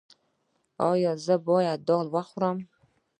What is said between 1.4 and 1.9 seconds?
باید